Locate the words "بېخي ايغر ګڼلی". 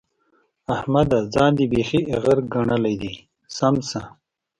1.71-2.95